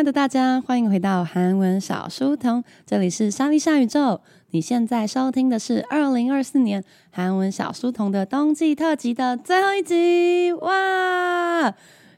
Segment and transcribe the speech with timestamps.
[0.00, 4.22] 爱的大家，欢迎回到韩文小书童，这里是莎莉莎宇宙。
[4.52, 10.50] 你现在收听的是二零二四年韩文小书童的冬季特辑的最后一集。
[10.54, 11.74] 哇，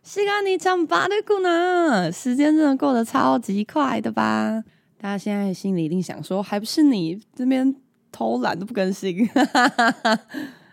[0.07, 4.63] 시간이참빠르구나，时间真的过得超级快的吧？
[5.01, 7.75] 大家现在心里一定想说，还不是你这边
[8.13, 9.29] 偷懒都不更新？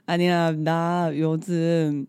[0.05, 2.05] 아니야나요즘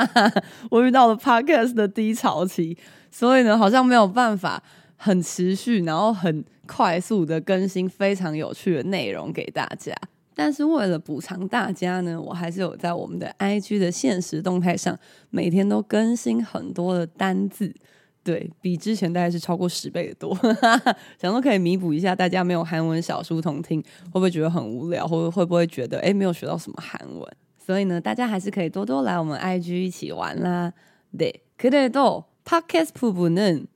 [0.70, 2.78] 我遇到了 podcast 的低潮期，
[3.10, 4.62] 所以呢，好像没有办法
[4.98, 6.44] 很持续，然后很。
[6.68, 9.94] 快速的更新非常有趣的内容给大家，
[10.36, 14.98] 但是为了补偿大家呢，我还是有在我们的 IG 的限时动态上
[15.30, 17.74] 每天都更新很多的单字，
[18.24, 20.34] 对，比之前大概是超过十倍的多，
[21.20, 27.28] 想说可以弥补一下大家没有韩文小书童听，会不会觉得很无聊，或会不会觉得诶没有学到什么韩文？
[27.58, 30.74] 所以呢，大家还是可以多多来我们 IG 一起玩啦。
[31.18, 33.68] 对，그래도 Podcast 부분은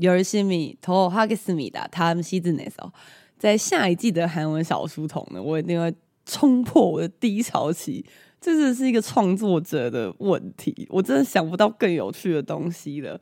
[0.00, 2.92] 열심히더하겠습니다 다음 시즌에서
[3.38, 5.94] 在下一季的韩文小书童呢，我一定会
[6.24, 8.04] 冲破我的低潮期。
[8.40, 13.20] 这是是一个创作者的问题，我真的想不到更有趣的东西了。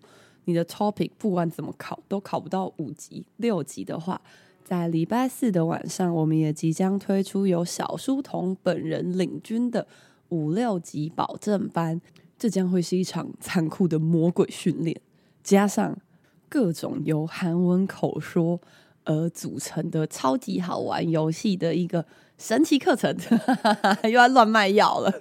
[0.46, 4.20] 你的 topic 不管怎么考都考不到五级六级的话，
[4.64, 9.86] 在礼拜四的晚上，我们也即将推出由小书童本人领军的
[10.30, 12.00] 五六级保证班。
[12.36, 15.00] 这将会是一场残酷的魔鬼训练，
[15.42, 15.96] 加上
[16.53, 18.59] 各种由韩文口说
[19.05, 22.05] 而组成的超级好玩游戏的一个
[22.37, 23.15] 神奇课程，
[24.03, 25.11] 又要乱卖药了。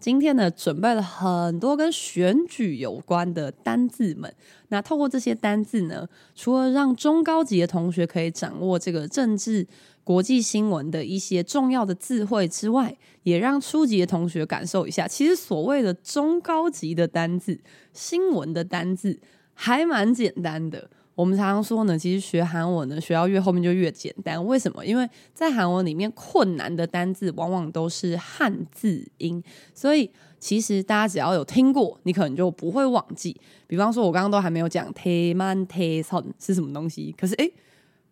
[0.00, 4.34] 今天呢，准备了很多跟选举有关的单字们。
[4.68, 9.64] 那透过这些单字呢，除了让中高级的同学可以掌握这个政治
[10.02, 17.60] 国际新闻的一些重要的字汇之外，也让初级的同学感受一下，其实所谓的中高级的单字、
[17.92, 19.20] 新闻的单字
[19.54, 20.90] 还蛮简单的。
[21.17, 24.45] 我们常常说呢，其实学韩文呢，学到越后面就越简单。
[24.45, 24.85] 为什么？
[24.85, 29.43] 因为在韩文里面，困难的单字往往都是汉字音，
[29.73, 33.35] 所以其实大家只要有听过，你可能就不会忘记。
[33.65, 37.51] 比方说，我刚刚都还没有讲 t a i w Teton 是什么东西，可是诶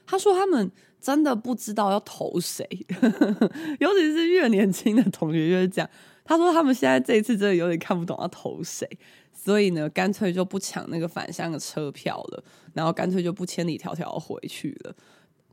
[0.05, 0.71] 他说他们
[1.02, 2.64] 真的不知道要投谁，
[3.80, 5.90] 尤其是越年轻的同学越是这样。
[6.24, 8.88] 他说他们现在这一次真的有点看不懂要投谁，
[9.32, 14.94] 所以呢，干脆就不抢那个返乡的车票了，然后干脆就不千里迢迢回去了。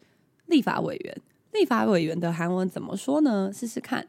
[0.45, 1.19] 立法委员。
[1.53, 3.51] 立法委员的韩文怎么说呢？
[3.51, 4.05] 试试看，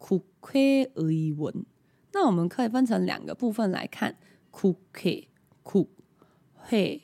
[0.00, 1.64] 국회의원，
[2.12, 4.16] 那我们可以分成两个部分来看。
[4.50, 5.28] 국회
[5.62, 7.00] 국회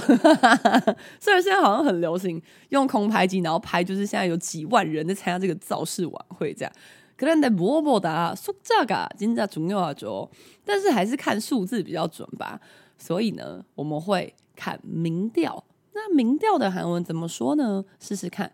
[1.19, 6.73] 虽然现在好像很流行用空拍机，然后拍就是现在有几万人在参加这个造势晚会这样。
[7.15, 10.27] 可能在默默的数字啊，真的重要着，
[10.65, 12.59] 但是还是看数字比较准吧。
[12.97, 15.63] 所以呢，我们会看民调。
[15.93, 17.85] 那民调的韩文怎么说呢？
[17.99, 18.51] 试试看，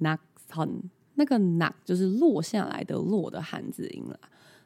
[0.00, 0.18] 낙
[0.50, 0.82] 선，
[1.18, 4.18] 那个낙就是落下来的落的汉字音了。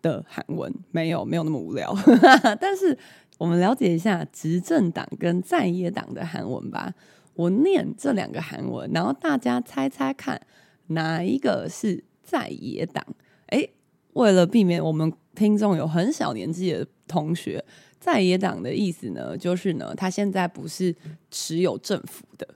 [0.00, 1.90] 的韩文没有没有那么无聊，
[2.60, 2.94] 但是
[3.38, 6.92] 我们了解一下执政党跟在野党的韩文吧。
[7.32, 10.38] 我念这两个韩文，然后大家猜猜看
[10.88, 13.02] 哪一个是在野党？
[13.46, 13.70] 诶，
[14.14, 17.64] 为了避免我们听众有很小年纪的同学，
[18.00, 20.92] 在野党的意思呢，就是呢，他现在不是
[21.30, 22.48] 持有政府的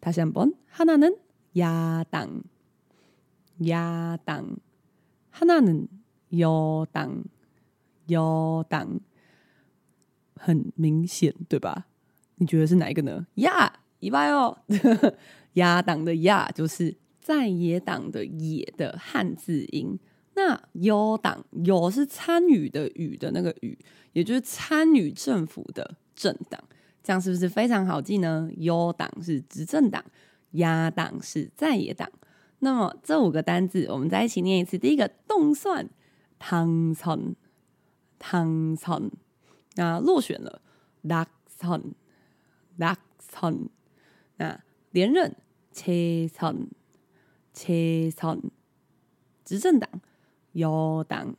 [0.00, 1.18] 다시 한번 하나는
[1.56, 2.42] 야당,
[3.66, 4.56] 야당.
[5.30, 5.88] 하나는
[6.38, 7.24] 여당,
[8.10, 9.00] 여당.
[10.36, 11.88] 很明显，对吧？
[12.36, 13.26] 你觉得是哪一个呢？
[13.34, 14.56] 呀，一拜哦，
[15.54, 19.98] 亚党的亚就是 在野党的野的汉字音。
[20.34, 23.76] 那有党有是参与的与的那个与，
[24.12, 26.62] 也就是参与政府的政党，
[27.02, 28.48] 这样是不是非常好记呢？
[28.56, 30.04] 有党是执政党，
[30.52, 32.08] 亚党是在野党。
[32.60, 34.78] 那么这五个单字，我们再一起念一次。
[34.78, 35.88] 第一个冻蒜，
[36.38, 39.10] 당선，당선。
[39.74, 40.62] 那落选了，
[41.02, 43.68] 낙선，낙선。
[44.36, 45.36] 那连任，
[45.72, 46.68] 최 선，
[47.52, 48.40] 최 선。
[49.44, 49.88] 执政党。
[50.52, 51.36] 有党，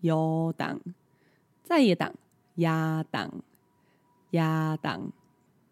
[0.00, 0.80] 有党，
[1.62, 2.14] 在野党，
[2.54, 3.42] 亚党，
[4.30, 5.12] 亚党。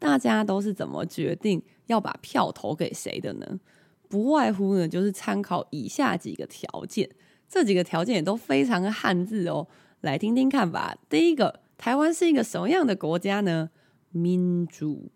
[0.00, 3.60] 大家都是怎么决定要把票投给谁的呢？
[4.08, 7.08] 不外乎呢，就是参考以下几个条件。
[7.51, 9.67] 这几个条件也都非常的汉字哦，
[9.99, 10.95] 来听听看吧。
[11.09, 11.59] 第一个。
[11.81, 13.71] 台湾是一个什么样的国家呢？
[14.11, 15.09] 民主，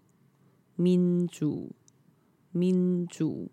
[0.75, 1.73] 民主，
[2.51, 3.51] 民主。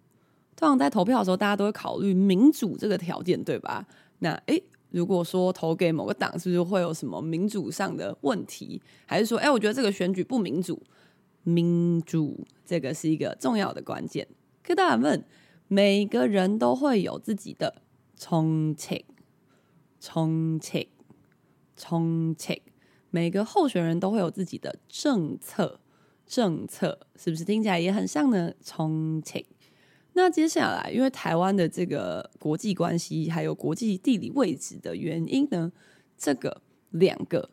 [0.56, 3.86] 通常在投票的时候，大家都会考虑民主这个条件，对吧？
[4.20, 8.80] 那诶，如果说投给某个党，是不是会有什么民主上的问题？
[9.04, 10.82] 还是说，诶，我觉得这个选举不民主？
[11.42, 14.26] 民主这个是一个重要的关键。
[14.62, 15.22] 可大家问，
[15.68, 17.82] 每个人都会有自己的
[18.24, 19.04] 重庆，
[19.98, 20.86] 重庆，
[21.76, 22.62] 重庆，
[23.10, 25.80] 每个候选人都会有自己的政策，
[26.24, 28.54] 政策是不是听起来也很像呢？
[28.62, 29.44] 重庆。
[30.12, 35.72] 那接下来，因为台湾的这个国际关系还有国际地理位置的原因呢，
[36.16, 37.50] 这个两个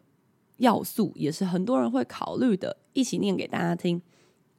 [0.58, 2.78] 要素也是很多人会考虑的。
[2.94, 4.04] 一起念给大家听：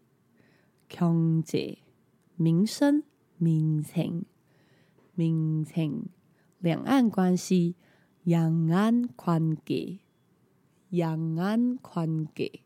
[0.90, 1.78] 경제，
[2.36, 3.02] 民生，
[3.40, 4.24] 민생，
[5.16, 6.04] 민생，
[6.60, 7.74] 两岸关系，
[8.24, 10.00] 两岸关系，
[10.90, 12.62] 两岸关系，